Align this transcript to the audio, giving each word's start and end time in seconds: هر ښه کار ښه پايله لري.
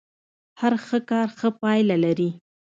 هر 0.59 0.73
ښه 0.85 0.99
کار 1.09 1.27
ښه 1.37 1.49
پايله 1.59 1.95
لري. 2.05 2.29